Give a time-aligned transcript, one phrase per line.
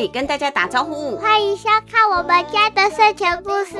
[0.00, 1.14] 慧跟大家打招呼。
[1.18, 3.76] 欢迎收看我们家的睡前故事。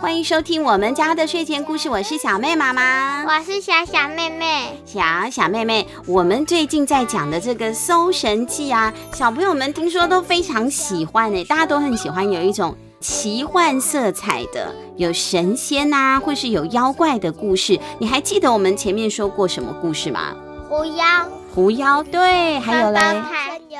[0.00, 1.88] 欢迎收听我们家的睡前故事。
[1.88, 4.82] 我是小妹妈妈，我是小小妹妹。
[4.84, 17.78] 小小妹妹，我们最近在讲的这个《搜神记》啊，小朋友们听说都非常喜欢诶，大家都很喜欢，有一种奇幻色彩的，有神仙呐、啊，或是有妖怪的故事。
[18.00, 20.34] 你还记得我们前面说过什么故事吗？
[20.68, 21.04] 狐妖。
[21.54, 23.00] 狐妖，对，还有嘞，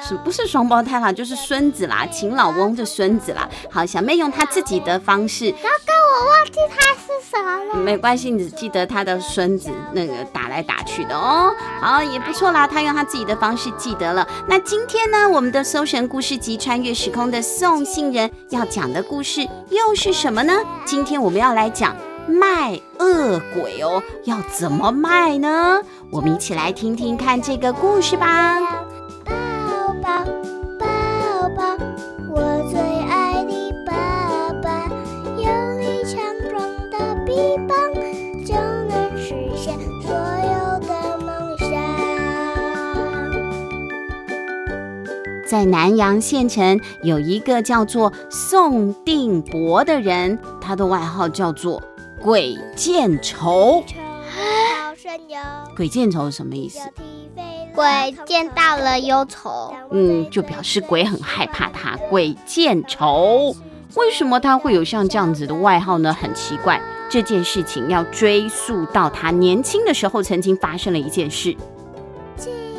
[0.07, 1.13] 是不是双胞胎啦？
[1.13, 3.49] 就是孙子啦，秦老翁的孙子啦。
[3.69, 7.75] 好，小妹用她自己的方式，刚刚我忘记他是什么了。
[7.75, 11.53] 没关系，你只记得他的孙子那个打来打去的哦。
[11.81, 14.25] 好，也不错啦，他用他自己的方式记得了。
[14.49, 20.53] 那今天呢，我们的搜神故事集穿越时空的送信人要讲的故事又是什么呢？
[20.87, 21.97] 今天我们要来讲。
[22.27, 25.81] 卖恶鬼哦，要怎么卖呢？
[26.11, 28.61] 我们一起来听听看这个故事吧。
[29.25, 29.33] 抱
[30.03, 30.25] 抱
[30.79, 30.87] 抱
[31.57, 31.77] 抱，
[32.31, 33.93] 我最爱的爸
[34.63, 34.89] 爸，
[35.37, 35.45] 有
[35.81, 37.77] 一强壮的臂膀，
[38.45, 38.55] 就
[38.89, 41.69] 能实现所有的梦想。
[45.47, 51.83] 在南阳县城有一个叫做宋定伯的人，他的外号叫做。
[52.25, 53.85] 鬼见愁，
[55.77, 56.81] 鬼见愁是什么意思？
[57.75, 57.85] 鬼
[58.25, 61.99] 见到了忧愁，嗯，就表示鬼很害怕他。
[62.09, 63.55] 鬼见愁，
[63.97, 66.15] 为什么他会有像这样子的外号呢？
[66.15, 71.55] 很奇怪，这件事情要追溯到他年轻的时候，曾经发生了一件事。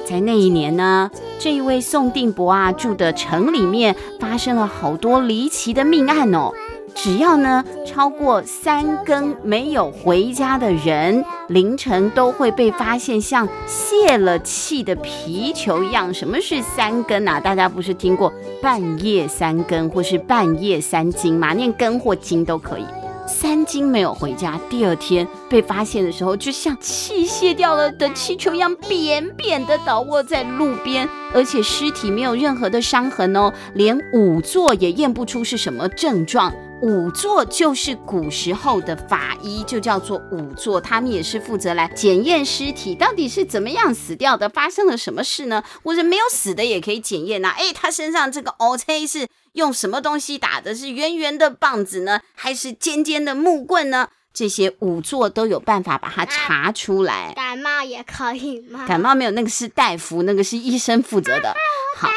[0.07, 6.51] 在那一年呢，这一位宋定伯啊住的城里面发生了好多离奇的命案哦。
[6.95, 16.11] 只要呢超过三更没有回家的人，凌晨都会被发现像泄了气的皮球一样。
[16.13, 17.39] 什么是三更啊？
[17.39, 21.53] 大家不是听过半夜三更或是半夜三更吗？
[21.53, 22.85] 念更或更都可以。
[23.27, 36.53] 三更没有回家，第二天被发现的时候，就像气泄掉了的气球一样，扁扁的倒卧在路边，而且尸体没有任何的伤痕哦，连仵作也验不出是什么症状。
[36.85, 45.63] 仵作就是古时候的法医，就叫做仵作，他们也是负责来检验尸体到底是怎么样死掉的，发生了什么事呢？
[45.83, 47.55] 或者没有死的也可以检验呐。
[47.57, 50.75] 哎，他身上这个 OK 是用什么东西打的？
[50.75, 54.09] 是圆圆的棒子呢，还是尖尖的木棍呢？
[54.31, 57.33] 这些仵作都有办法把它查出来。
[57.35, 58.85] 感冒也可以吗？
[58.87, 61.51] 感冒没有，那个是大夫，那个是医生负责的。
[61.97, 62.09] 好。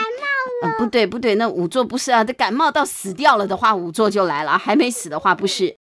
[0.62, 5.76] 嗯，不对不对，那仵作不是啊，这感冒到死掉了的话，仵作就来了，还没死的话不是。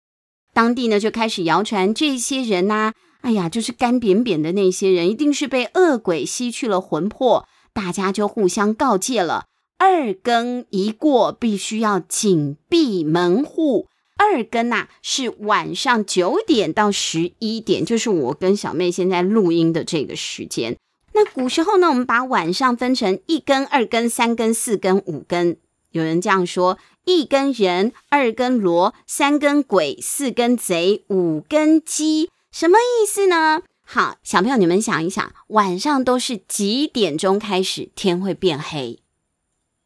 [0.53, 9.45] 当地呢就开始谣传，这些人呐、啊，哎呀，就是干扁扁的那些人，一定是被恶鬼吸去了魂魄，大家就互相告诫了：
[9.77, 13.87] 二更一过，必须要紧闭门户。
[14.17, 20.77] 二更呐、是晚上九点到十一点，就是我跟小妹现在录音的这个时间。
[21.15, 25.55] 那古时候呢，我们把晚上分成一根、二根、三根、四根、五根。
[25.91, 32.29] 有人这样说：一根人，二根罗，三根鬼，四根贼，五根鸡。
[32.51, 33.61] 什么意思呢？
[33.85, 38.99] 好，小朋友，你们想一想，晚上都是几点钟开始天会变黑？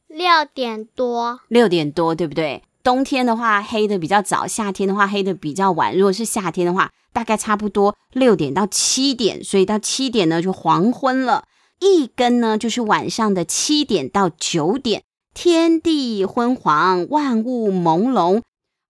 [0.07, 1.41] 六点多。
[1.47, 2.63] 六点多，对不对？
[2.81, 5.96] 冬天的话黑的比较早，夏天的话黑的比较晚。
[5.96, 11.46] 如果是夏天的话，大概差不多六点到七点，所以到七点呢就黄昏了。
[11.80, 15.03] 一更呢就是晚上的七点到九点，
[15.34, 18.42] 天地昏黄，万物朦胧。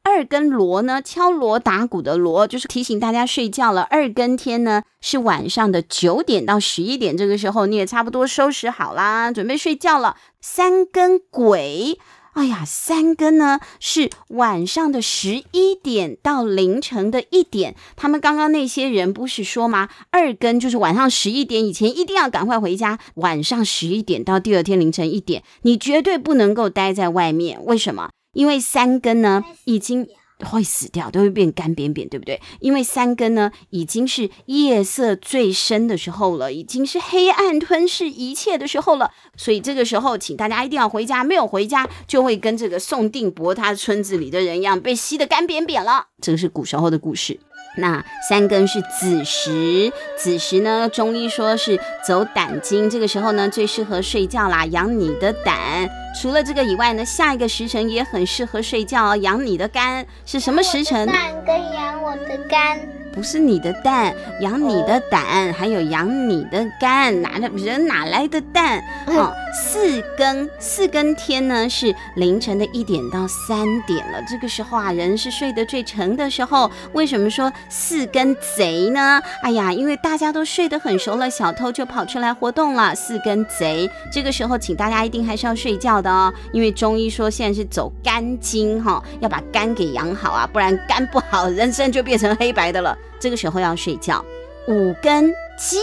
[0.02, 3.84] 二更锣呢，敲锣打鼓的锣，就是提醒大家睡觉了。
[3.84, 10.16] 二更天呢是晚上的九点到十一点，这个时候你也差不多收拾好啦，准备睡觉了。
[10.42, 12.00] 三更鬼。
[12.40, 17.76] 哎呀，三更呢是晚上的十一点到凌晨的一点。
[17.98, 19.90] 他们刚刚那些人不是说吗？
[20.10, 22.98] 二更就是晚上十一点以前一定要赶快回家。
[23.16, 27.62] 晚上十一点到第二天凌晨一点，你绝对不能够待在外面。
[27.66, 28.10] 为什么？
[28.32, 30.08] 因为三更呢已经。
[30.46, 32.42] 会死掉，都会变干扁扁，对不对？
[32.60, 39.12] 因为三更呢，已经是夜色最深的时候了，已经是黑暗吞噬一切的时候了。
[39.36, 41.24] 所以这个时候，请大家一定要回家。
[41.24, 46.08] 没有回家，就会跟这个宋定伯他村子里的人一样，被吸得干扁扁了。
[46.22, 47.40] 这个是古时候的故事。
[47.78, 55.90] 那三更是子时，子时呢，中医说是走胆经，这个时候呢最适合睡觉啦，养你的胆。
[56.14, 60.06] 除了这个以外呢，下一个时辰也很适合睡觉哦，养你的肝。
[60.26, 61.06] 是什么时辰？
[61.08, 61.16] 蛋
[61.46, 62.80] 跟养我的肝。
[63.12, 68.82] 不是你的蛋，养你的胆，还有养你的肝，哪的人哪来的蛋？
[69.08, 76.70] 哦，四更四更天呢是凌晨的一点到三点了，这个时候啊，人是睡得最沉的时候。
[76.94, 79.20] 为什么说四更贼呢？
[79.42, 82.94] 哎呀，因为大家都睡得很熟了，小偷就跑出来活动了。
[82.94, 92.98] 四更贼，这个时候请大家一定还是要睡觉的，因为中医说现在是走肝经哈，要把肝给养好啊，不然肝不好，人生就变成黑白的了。
[93.20, 94.24] 这个时候要睡觉。
[94.68, 95.78] 五更鸡，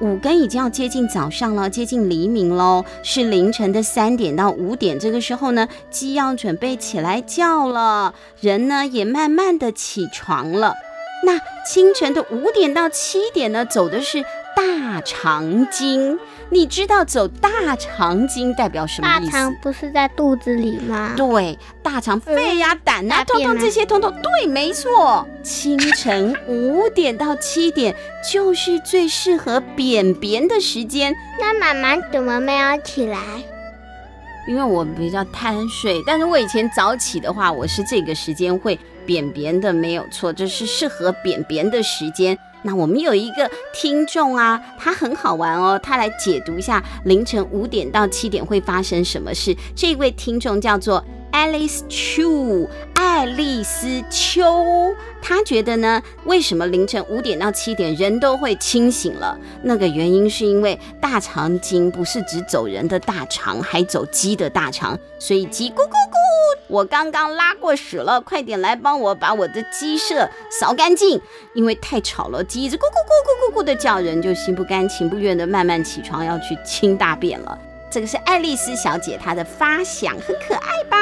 [0.00, 4.98] 五更已经要接近早上了，接近黎明喽，是凌晨的三点到五点。
[4.98, 10.74] 这个时候呢，鸡要准备起来叫了，人呢也慢慢的起床了。
[11.24, 14.22] 那清晨的五点到七点呢，走的是
[14.54, 16.18] 大肠经。
[16.50, 19.32] 你知道走大肠经代表什么意思？
[19.32, 21.14] 大肠不是在肚子里吗？
[21.16, 25.26] 对，大肠、肺呀、胆啊，通通这些，通通对，没错。
[25.42, 27.94] 清晨五点到七点
[28.32, 31.14] 就是最适合便便的时间。
[31.40, 33.18] 那妈妈怎么没有起来？
[34.46, 42.38] 因为我比较贪睡，但是我以前早起的话，我是这个时间会便便的，没有错，这是适合便便的时间。
[42.64, 49.54] 那我们有一个听众啊，他很好玩哦，他来解读一下凌晨五点到七点会发生什么事。
[49.76, 54.42] 这位听众叫做 Alice Chu，爱丽丝秋，
[55.20, 59.38] 他觉得呢，为什么凌晨五点到七点人都会清醒了？
[59.62, 66.13] 那个原因是因为大肠经不是只走人的大肠，还走鸡的大肠，所以鸡咕咕咕。
[66.68, 71.20] 我刚刚拉过屎了，快点来帮我把我的鸡舍扫干净，
[71.54, 77.58] 因为太吵了，鸡一直咕咕咕咕咕咕的叫，人就心不甘情不愿的慢慢起床要去清大便了。
[77.90, 80.96] 这个是爱丽丝小姐她的发想，很可爱吧？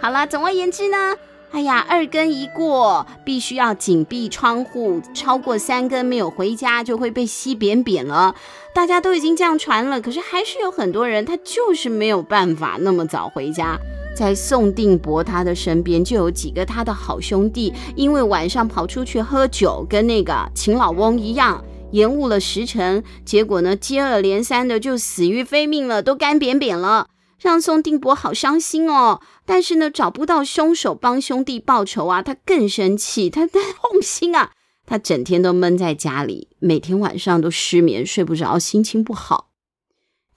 [0.00, 1.16] 好了，总而言之呢，
[1.50, 8.36] 哎呀，二更一过，必须要紧闭窗户，超过三更没有回家就会被吸扁扁了。
[8.74, 13.78] 大家都已经这样传了，可是还是有很多人他就是没有办法那么早回家。
[14.18, 27.06] 在宋定伯他的身边就有几个他的好兄弟，因为晚上跑出去喝酒，跟那个秦老翁一样，延误了时辰，结果呢接二连三的就死于非命了，都干扁扁了，
[27.40, 29.20] 让宋定伯好伤心哦。
[29.46, 34.50] 但是呢找不到凶手帮兄弟报仇啊，他更生气，他他痛心啊，
[34.84, 39.47] 他整天都闷在家里，每天晚上都失眠，睡不着，心情不好。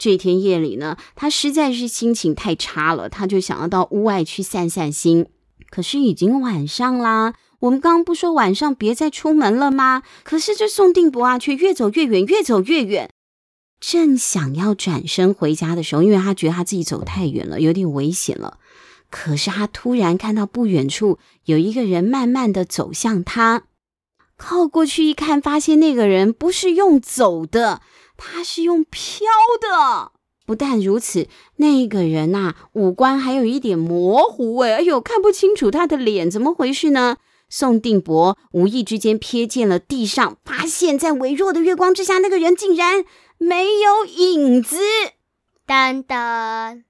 [0.03, 5.27] 这天夜里呢，他实在是心情太差了，他就想要到屋外去散散心。
[5.69, 10.01] 可是已经晚上啦，我们刚刚不说晚上别再出门了吗？
[10.23, 13.11] 可是这宋定伯啊，却越走越远，越走越远。
[13.79, 18.57] 正想要转身回家的时候，因为他觉得他自己走太远了，有点危险了。
[19.11, 23.65] 可是他突然看到不远处有一个人慢慢的走向他，
[24.35, 27.81] 靠过去一看，发现那个人不是用走的。
[28.23, 29.25] 他是用飘
[29.59, 30.11] 的，
[30.45, 37.17] 不但如此，那个人呐、啊，五官还有一点模糊，哎，哎呦，看不清楚他的脸，怎么回事呢？
[37.49, 43.03] 宋定伯无意之间瞥见了地上，发现在微弱的月光之下，那个人竟然
[43.39, 44.77] 没有影子。
[45.67, 46.83] 噔噔，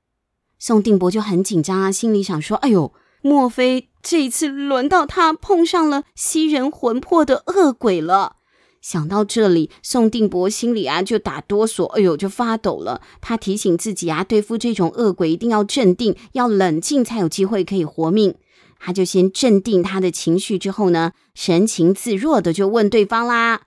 [0.59, 8.35] 宋定伯就很紧张啊，心里想说：“哎呦，莫非这一次轮到他碰上了吸人魂魄的恶鬼了？”
[8.81, 13.01] 想到这里，宋定伯心里啊就打哆嗦，哎呦，就发抖了。
[13.21, 18.35] 他提醒自己啊，对付这种恶鬼一定要镇定，要冷静才有机会可以活命。
[18.79, 23.61] 他就先镇定他的情绪，之后呢，神情自若的就问对方啦：“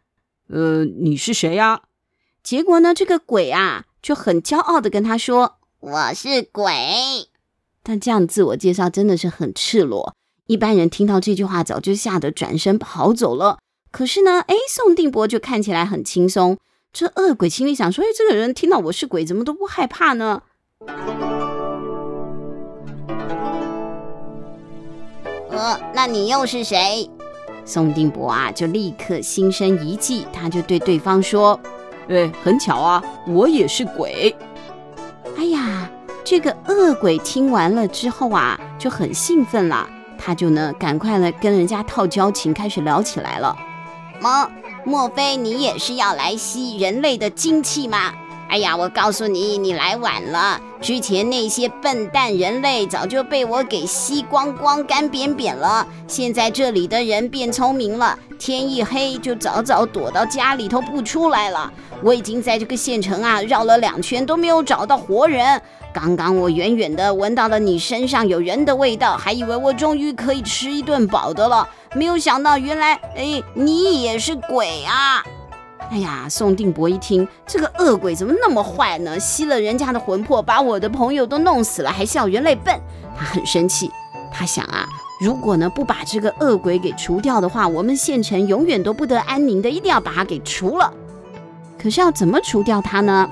[0.50, 1.82] 呃，你是谁呀？”
[2.42, 6.72] 结果呢，这个鬼啊就很骄傲的跟他说：“我是鬼。”
[7.84, 10.16] 但这样自我介绍真的是很赤裸，
[10.48, 13.58] 一般人听到这句话早就吓得转身跑走了。
[13.94, 16.58] 可是呢，哎，宋定伯就看起来很轻松。
[16.92, 20.42] 这恶鬼心里想说：“哎，这个人听到我是鬼，怎么都不害怕呢？”
[25.48, 27.08] 呃，那你又是谁？
[27.64, 31.60] 宋定伯啊，就立刻心生一计，他就对对方说
[32.10, 34.34] ：“哎，很巧啊，我也是鬼。”
[35.38, 35.88] 哎呀，
[36.24, 43.56] 这个恶鬼听完了之后啊，就很兴奋了，他就呢，赶快来跟人家套交情，开始聊起来了。
[44.24, 44.50] 莫
[44.86, 48.10] 莫非你也是要来吸人类的精气吗？
[48.48, 50.58] 哎呀，我告诉你，你来晚了。
[50.80, 55.86] 之前那些笨蛋人类早就被我给吸光光、干扁扁了。
[56.08, 61.70] 现在这里的人变聪明了，天一黑就早早躲到家里头不出来了。
[62.02, 65.60] 我已经在这个县城啊绕了两圈都没有找到活人。
[65.94, 71.66] 刚刚我远远的闻到了你身上有人的味道，还以为我终于可以吃一顿饱的了。
[71.94, 75.22] 没有想到，原来哎，你也是鬼啊！
[75.92, 79.20] 哎呀，宋定伯一听，这个恶鬼怎么那么坏呢？
[79.20, 82.74] 吸了人家的魂魄，把我的朋友都弄死了，还笑人类笨。
[83.16, 83.88] 他很生气，
[84.32, 84.88] 他想啊，
[85.20, 90.92] 如果呢不把这个恶鬼给除掉的话，我们县城永远都不得安宁的，一定要把他给除了。
[91.80, 93.30] 可是要怎么除掉他呢？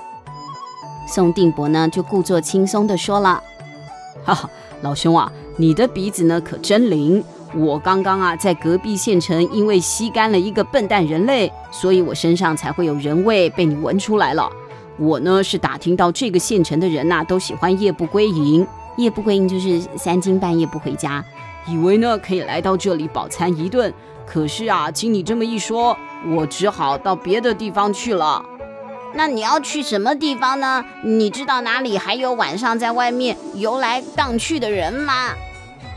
[1.06, 3.42] 宋定伯呢就故作轻松地说了
[4.24, 4.48] ：“哈哈，
[4.82, 7.22] 老兄啊，你的鼻子呢可真灵。”
[7.54, 14.50] 我刚刚啊，在隔壁县城，因为吸干了一个笨蛋人类，所以我身上才会有人味，被你闻出来了。
[14.96, 18.66] 我呢是打听到这个县城的人呐、啊，都喜欢夜不归营，
[18.96, 21.22] 夜不归营就是三更半夜不回家，
[21.68, 23.92] 以为呢可以来到这里饱餐一顿。
[24.24, 25.94] 可是啊，经你这么一说，
[26.34, 28.42] 我只好到别的地方去了。
[29.14, 30.84] 那你要去什么地方呢？
[31.04, 35.34] 你知道哪里还有晚上在外面游来荡去的人吗？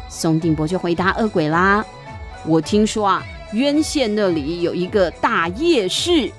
[0.09, 1.83] 宋定伯就回答恶鬼啦
[2.45, 6.31] ：“我听说啊，渊县那里有一个大夜市，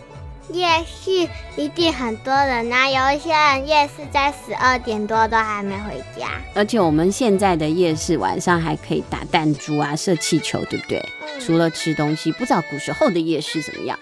[0.50, 2.88] 夜市一定很多人啊。
[2.88, 6.28] 有一些人夜市在十二点多都还没回家。
[6.54, 10.98] 而且我们现在的夜市晚上还可以打弹珠啊、射气球，对不对？
[11.22, 13.98] 嗯、除了吃东西，不知道古时候的夜市怎么样。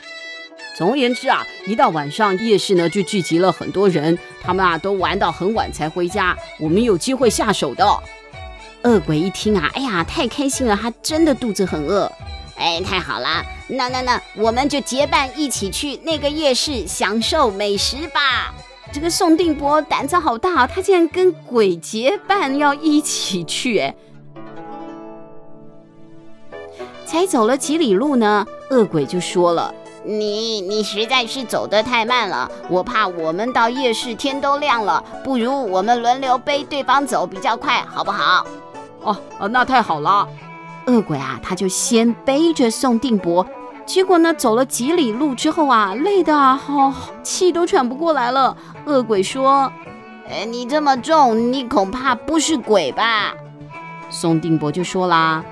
[0.75, 6.37] 总而言之啊，一到晚上夜市呢就聚集了很多人，他们啊都玩到很晚才回家。
[6.59, 7.87] 我们有机会下手的。”
[8.83, 12.11] 恶鬼一听啊，哎呀，太开心了，他真的肚子很饿。
[12.57, 18.55] 哎，太好了，那那那，我们就结伴一起去那个夜市享受美食吧。
[18.93, 23.79] 这个宋定伯胆子好大，他竟然跟鬼结伴要一起去。
[23.79, 23.95] 哎，
[27.07, 29.75] 才走了几里路呢，恶鬼就说了
[30.05, 38.47] ：“你你实在是走得太慢了，我怕我们到夜市天都亮了，不如我们轮流背对方走比较快，好不好？”
[39.03, 40.29] 哦，哦，那太好了。
[40.87, 43.47] 恶鬼啊，他就先背着宋定伯，
[43.87, 48.55] 结果呢，走了几里路之后啊，累得啊，好、哦、气都喘不过来了。
[48.85, 49.73] 恶鬼说
[50.29, 53.33] ：“哎，你这么重，你恐怕不是鬼吧？”
[54.11, 55.43] 宋定伯就说啦：“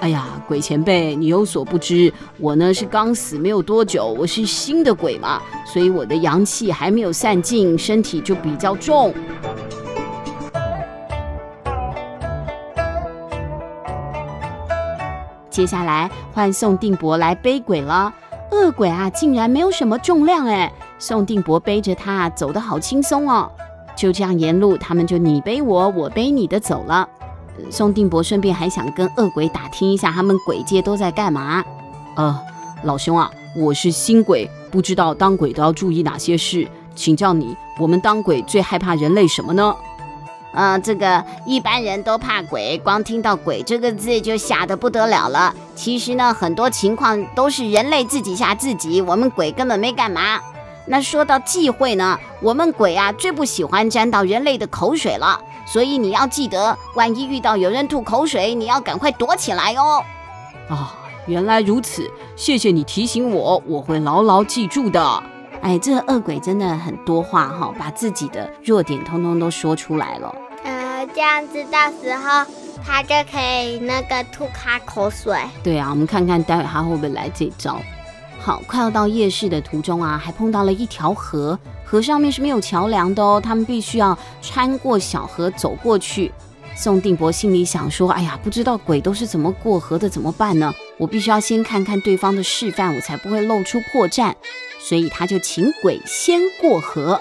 [0.00, 9.12] 哎呀，鬼前辈，你有所不知，我呢是刚死没有多久，我是新的鬼嘛，所以我的阳气还没有散尽，身体就比较重。”
[15.50, 18.12] 接下来换宋定伯来背鬼了，
[18.52, 20.70] 恶鬼啊，竟然没有什么重量哎！
[20.98, 23.50] 宋定伯背着他走得好轻松哦，
[23.96, 27.08] 就这样沿路他们就你背我，我背你的走了。
[27.70, 31.64] 宋定伯顺便还想跟恶鬼打听一下他们鬼界都在干嘛。
[32.14, 32.40] 呃，
[32.84, 39.74] 老兄啊，我是新鬼，不知道当鬼都要注意哪些事，请教你，我们当鬼最害怕人类什么呢？
[40.52, 45.54] 呃，这个一般人都怕鬼，光听到“鬼”这个字就吓得不得了了。
[45.74, 50.40] 其实呢，很多情况都是人类自己吓自己，我们鬼根本没干嘛。
[50.86, 60.04] 那说到忌讳呢，我们鬼啊最不喜欢沾到人类的口水了，所以你要记得，万一遇到有人吐口水，你要赶快躲起来哦。
[60.68, 60.94] 啊，
[61.26, 65.22] 原来如此，谢谢你提醒我，我会牢牢记住的。
[65.62, 70.32] 哎，这个恶鬼真的很多话哈，把自己的弱点通通都说出来了。
[70.62, 72.44] 呃这样子到时候
[72.84, 75.36] 他就可以那个吐他口水。
[75.62, 77.80] 对啊，我们看看待会他会不会来这招。
[78.46, 86.30] 好，快要到夜市的途中啊，还碰到了一条河，河上面是没有桥梁的哦，他们必须要穿过小河走过去。
[86.76, 90.72] 宋定伯心里想说：“哎呀，不知道鬼都是怎么过河的，怎么办呢？
[90.96, 94.32] 我必须要先看看对方的示范，我才不会露出破绽。”
[94.78, 97.20] 所以他就请鬼先过河。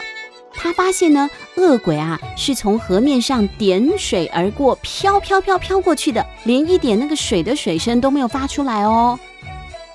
[0.53, 9.19] 他发现呢，恶鬼啊是从河面上点水而过，飘飘飘飘过去的，连一点那个水的水声都没有发出来哦。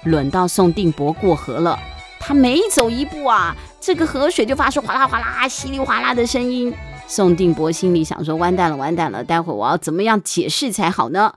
[0.05, 1.79] 轮到宋定伯过河了，
[2.19, 6.75] 他每走一步啊，这个河水就发出哗啦哗啦、稀里哗啦的声音。
[7.07, 11.35] 宋定伯心里想说：完蛋了，完蛋了，待会我要怎么样解释才好呢？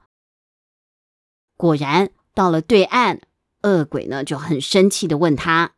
[1.58, 3.20] 果然到了对岸，
[3.64, 5.72] 恶鬼呢就很生气地问他：“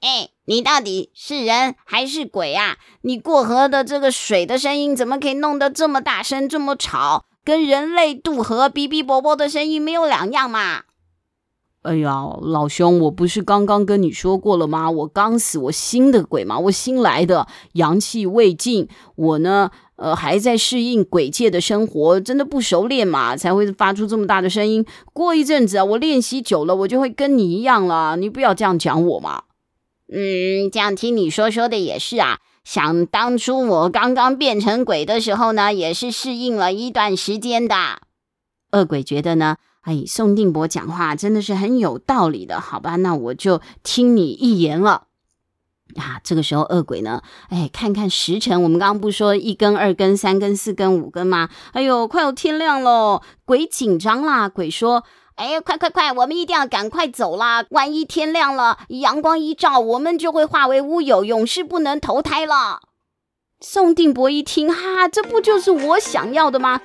[0.00, 2.76] 哎。”你到底是人还是鬼啊？
[3.02, 10.82] 你过河的这个水的声音怎么可以弄得这么大声、这么吵，跟人类渡河哔哔啵啵的声音没有两样嘛？
[11.82, 14.90] 哎呀，老兄，我不是刚刚跟你说过了吗？
[14.90, 24.84] 我刚死，我新的鬼嘛，我新来的，阳气未尽，我呢，呃，还在适应鬼界的生活，真的不熟练嘛，才会发出这么大的声音。
[25.14, 28.18] 过一阵子啊，我练习久了，我就会跟你一样了。
[28.18, 29.44] 你不要这样讲我嘛。
[30.12, 32.40] 嗯，这样听你说说的也是啊。
[32.62, 37.74] 想当初我刚刚变成鬼的时候呢，也是适应了一段时间的。
[38.72, 39.56] 恶鬼觉得呢。
[39.82, 42.96] 哎，宋定伯讲话真的是很有道理的，好吧？
[42.96, 45.04] 那我就听你一言了。
[45.96, 51.48] 啊，这个时候恶鬼呢，哎，看看时辰，我们刚刚不说一更、二更、三更、四更、五更吗？
[51.72, 54.48] 哎呦，快要天亮喽，鬼紧张啦！
[54.48, 55.02] 鬼说
[55.34, 57.64] ：“哎，快快快，我们一定要赶快走啦！
[57.70, 62.82] 万一天亮了，阳光一照，我们就会化为乌有，永世不能投胎了。”
[63.60, 66.80] 宋定伯一听，哈，这不就是我想要的吗？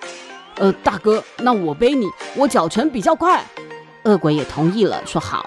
[0.58, 3.44] 呃，大哥，那我背你，我脚程比较快。
[4.04, 5.46] 恶鬼也同意了，说好。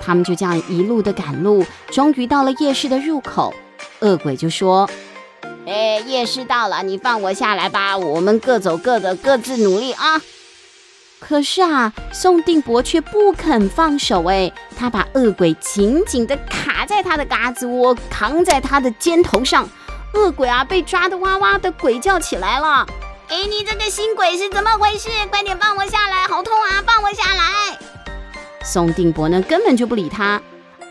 [0.00, 3.54] 他们就这样一路的赶路，终于到了夜市的入口。
[4.00, 4.88] 恶鬼就说
[5.66, 10.20] ：“哎，夜市到了，你放我下来吧，我们各走各的，各自努力啊。”
[11.20, 19.68] 可是啊，宋定伯却不肯放手，哎，他把恶鬼紧紧的卡在他的胳肢窝，扛在他的肩头上。
[20.14, 22.86] 恶鬼啊，被抓得哇哇的鬼叫起来了。
[23.30, 25.08] 哎，你这个新鬼是怎么回事？
[25.30, 26.82] 快点放我下来，好痛啊！
[26.84, 27.78] 放我下来。
[28.64, 30.42] 宋定伯呢，根本就不理他。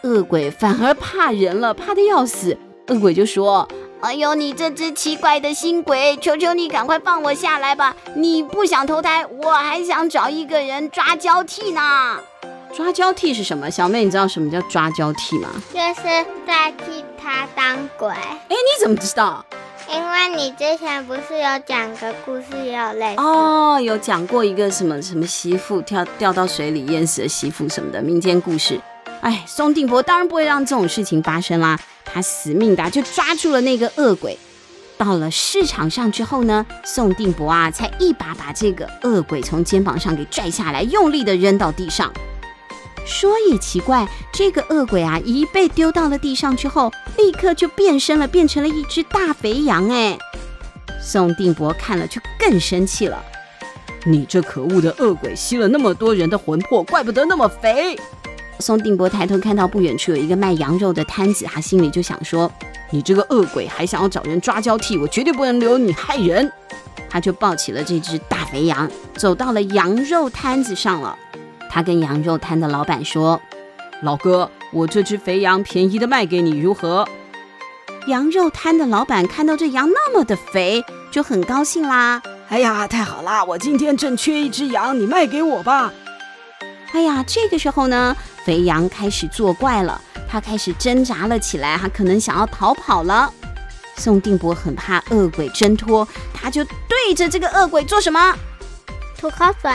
[0.03, 2.57] 恶鬼反而怕人了，怕得要死。
[2.87, 3.67] 恶鬼就说
[3.99, 7.93] ：“哎呦，你这只奇怪的新鬼，求求你赶快放我下来吧！
[8.15, 12.21] 你不想投胎，我还想找一个人抓交替呢。”
[12.73, 13.69] 抓交替是什么？
[13.69, 15.49] 小妹，你知道什么叫抓交替吗？
[15.73, 16.03] 就是
[16.47, 18.07] 代替他当鬼。
[18.07, 19.45] 哎，你怎么知道？
[19.91, 28.79] 因为你之前不是有讲个故事，也有类哦，有讲过一个什么什么媳妇跳掉到水里淹死的媳妇什么的民间故事。
[29.21, 34.37] 哎，宋定伯当然不会让这种事情发生啦，他死命的就抓住了那个恶鬼。
[34.95, 42.13] 到了市场上之后呢，宋定伯啊才一把把这个恶鬼从肩膀上给拽下来，用力的扔到地上。
[43.05, 49.89] 说也奇怪，这个恶鬼啊，一被丢到了地上之后，立刻就变身了，变成了一只大肥羊。
[49.89, 50.17] 哎，
[51.01, 53.23] 宋定伯看了就更生气了。
[54.05, 57.99] 你这可恶的恶鬼，吸了那么多人的魂魄，怪不得那么肥。
[58.59, 62.51] 宋定伯抬头看到不远处有一个卖羊肉的摊子，他心里就想说：
[62.91, 66.51] 你这个恶鬼还想要找人抓交替，我绝对不能留你害人。
[67.09, 71.17] 他就抱起了这只大肥羊，走到了羊肉摊子上了。
[71.69, 73.39] 他跟羊肉摊的老板说
[74.01, 77.07] ：“老哥，我这只肥羊便宜的卖给你，如何？”
[78.07, 82.21] 羊肉摊的老板看到这羊那么的肥，就很高兴啦。
[82.49, 83.43] “哎呀，太好啦！
[83.43, 85.93] 我今天正缺一只羊，你卖给我吧。”
[86.91, 93.31] 哎呀，这个时候呢，肥羊开始作怪了，它开始挣扎了起来，它可能想要逃跑了。
[93.95, 98.33] 宋定伯很怕恶鬼挣脱，他就对着这个恶鬼做什么？
[99.19, 99.71] 吐口水。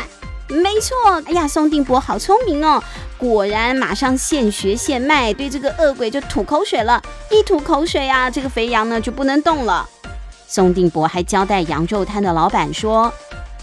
[0.48, 0.94] 没错，
[1.26, 2.82] 哎呀，宋定伯好聪明哦！
[3.16, 7.02] 果然，马上现学现卖，对这个恶鬼就吐口水了。
[7.30, 9.88] 一吐口水啊，这个肥羊呢就不能动了。
[10.46, 13.12] 宋定伯还交代羊肉摊的老板说：“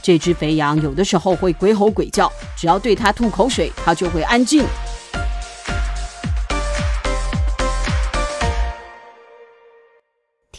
[0.02, 4.66] 这只肥羊有的时候会鬼吼鬼叫，只要对它吐口水，它就会安静。”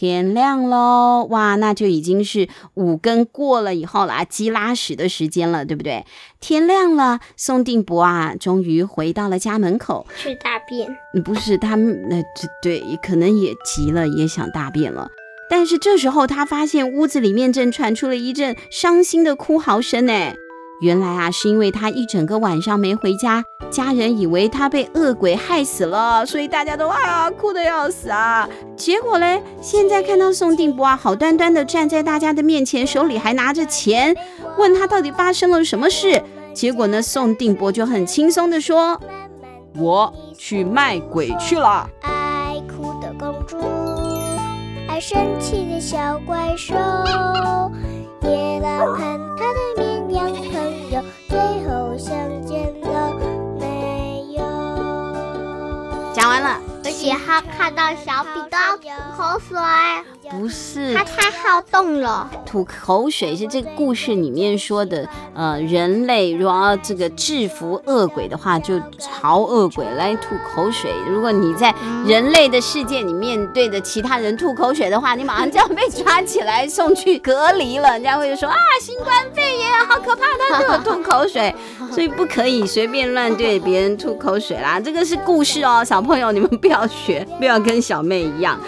[0.03, 6.05] 天亮喽，哇，那就已经是五更过了以后啦，鸡拉屎的时间了，对不对？
[6.41, 10.93] 天亮了，宋定伯啊，终于回到了家门口去大便。
[11.23, 15.07] 不是他们，那、呃、这对，可能也急了，也想大便了。
[15.49, 20.33] 但是这时候他发现屋子里面正传出了一阵伤心的哭嚎声，呢。
[20.81, 28.49] 原来啊，是因为他一整个晚上没回家，家人以为他被恶鬼害死了，所以大家都啊哭得要死啊。
[28.75, 34.13] 结果嘞，现在看到宋定伯啊，好端端的站在大家的面前，手里还拿着钱，
[34.57, 36.21] 问他到底发生了什么事。
[36.53, 38.99] 结果呢，宋定伯就很轻松的说
[39.79, 43.57] ：“我去卖鬼去了。”爱哭的公主，
[44.89, 46.75] 爱生气的小怪兽，
[48.21, 49.32] 夜郎和
[56.23, 56.57] 讲完了。
[56.85, 59.57] 而且他看到小彼得吐口水，
[60.29, 62.29] 不是他太好动了。
[62.45, 70.93] 吐口水是这个故事里面说的，呃，人类如果要这个制服恶鬼的话，就朝恶鬼来吐口水。
[71.09, 77.91] 如果你在人类的世界里面对着其他人吐口水的话，你马上就要被抓起来送去隔离了。
[77.91, 81.53] 人家会说啊，新冠肺炎好可怕，他对我吐口水。
[81.93, 84.79] 所以不可以随便乱对别人吐口水啦。
[84.79, 88.59] 这个是故事哦，小朋友你们不要学，不要跟小妹一样。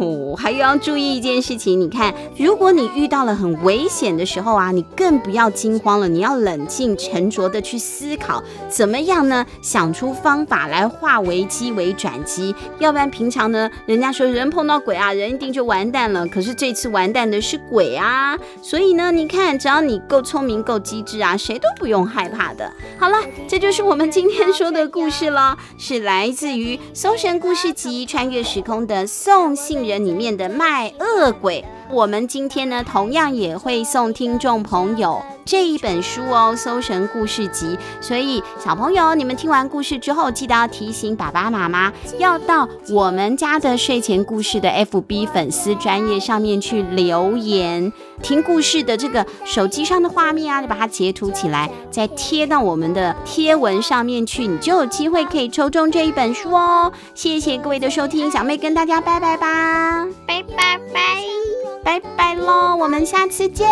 [0.00, 9.46] 哦， 还有要注意一件事情，你看，如果你遇到了很危险的时候啊，你更不要惊慌了，你要冷静沉着的去思考，怎么样呢？
[9.62, 16.26] 想出方法来化危机为转机，要不然平常呢，人家说人碰到鬼啊，人一定就完蛋了。
[16.26, 22.52] 可是这次完蛋的是鬼啊，所以呢，你看，只要你够聪明、够机智啊，谁都不用害怕
[22.98, 31.64] 好了，这就是我们今天说的故事了，是来自于《搜神故事集》穿越时空的送信人里面的卖恶鬼。
[31.90, 37.66] 我们今天呢，同样也会送听众朋友这一本书哦，《搜神故事集》。
[38.00, 56.92] 所以小朋友，你们听完故事之后，记得要提醒爸爸妈妈，要到我们家的睡前故事的 FB 粉丝专页上面去留言，听故事的这个手机上的画面啊，就把它截图起来，再贴到我们的贴文上面去，你就有机会可以抽中这一本书哦。
[57.14, 61.45] 谢谢各位的收听，小妹跟大家拜拜吧，拜拜拜。
[61.86, 63.64] 拜拜喽，我们下次见。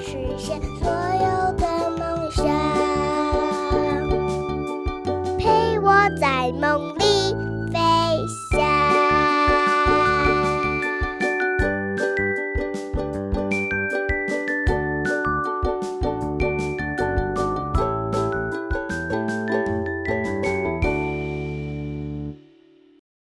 [0.00, 1.66] 实现所有的
[1.98, 2.46] 梦想，
[5.36, 7.47] 陪我在梦里。